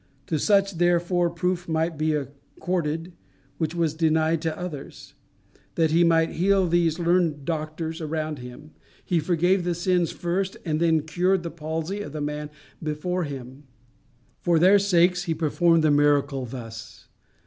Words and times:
To 0.25 0.39
such 0.39 0.79
therefore 0.79 1.29
proof 1.29 1.67
might 1.69 1.95
be 1.95 2.15
accorded 2.15 3.13
which 3.59 3.75
was 3.75 3.93
denied 3.93 4.41
to 4.41 4.57
others. 4.57 5.13
That 5.75 5.91
he 5.91 6.03
might 6.03 6.31
heal 6.31 6.65
these 6.67 6.97
learned 6.97 7.45
doctors 7.45 8.01
around 8.01 8.39
him, 8.39 8.71
he 9.05 9.19
forgave 9.19 9.63
the 9.63 9.75
sins 9.75 10.09
first 10.11 10.57
and 10.65 10.79
then 10.79 11.03
cured 11.03 11.43
the 11.43 11.51
palsy 11.51 12.01
of 12.01 12.13
the 12.13 12.19
man 12.21 12.49
before 12.81 13.25
him. 13.25 13.65
For 14.39 14.57
their 14.57 14.79
sakes 14.79 15.25
he 15.25 15.35
performed 15.35 15.83
the 15.83 15.91
miracle 15.91 16.47
thus. 16.47 17.07